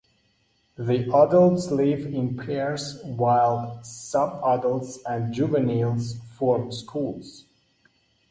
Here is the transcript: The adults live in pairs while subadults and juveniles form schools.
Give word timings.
The 0.77 1.13
adults 1.15 1.69
live 1.69 2.07
in 2.07 2.35
pairs 2.35 2.99
while 3.03 3.81
subadults 3.83 4.97
and 5.05 5.31
juveniles 5.31 6.15
form 6.39 6.71
schools. 6.71 7.45